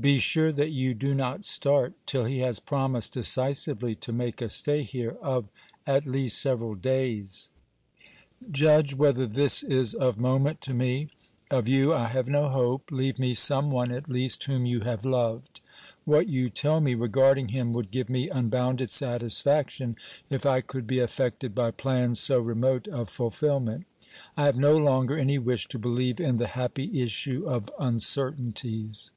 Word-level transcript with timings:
Be 0.00 0.20
sure 0.20 0.52
that 0.52 0.70
you 0.70 0.94
do 0.94 1.16
not 1.16 1.44
start 1.44 1.94
till 2.06 2.24
he 2.24 2.38
has 2.38 2.60
promised 2.60 3.12
decisively 3.12 3.96
to 3.96 4.12
make 4.12 4.40
a 4.40 4.48
stay 4.48 4.84
here 4.84 5.16
of 5.20 5.48
at 5.84 6.06
least 6.06 6.40
several 6.40 6.76
days. 6.76 7.50
OBERMANN 8.40 8.52
317 8.54 8.54
Judge 8.88 8.94
whether 8.96 9.26
this 9.26 9.64
is 9.64 9.94
of 9.94 10.16
moment 10.16 10.60
to 10.62 10.74
me. 10.74 11.08
Of 11.50 11.66
you 11.66 11.92
I 11.92 12.06
have 12.06 12.28
no 12.28 12.48
hope; 12.50 12.92
leave 12.92 13.18
me 13.18 13.34
some 13.34 13.72
one 13.72 13.90
at 13.90 14.08
least 14.08 14.44
whom 14.44 14.64
you 14.64 14.82
have 14.82 15.04
loved. 15.04 15.60
What 16.04 16.28
you 16.28 16.48
tell 16.50 16.80
me 16.80 16.94
regarding 16.94 17.48
him 17.48 17.72
would 17.72 17.90
give 17.90 18.08
me 18.08 18.28
unbounded 18.30 18.92
satisfaction 18.92 19.96
if 20.30 20.46
I 20.46 20.60
could 20.60 20.86
be 20.86 21.00
affected 21.00 21.52
by 21.52 21.72
plans 21.72 22.20
so 22.20 22.38
remote 22.38 22.86
of 22.86 23.10
fulfilment. 23.10 23.86
I 24.36 24.44
have 24.44 24.56
no 24.56 24.76
longer 24.76 25.18
any 25.18 25.40
wish 25.40 25.66
to 25.66 25.80
believe 25.80 26.20
in 26.20 26.36
the 26.36 26.46
happy 26.54 27.02
issue 27.02 27.44
of 27.48 27.68
uncertainties. 27.80 29.10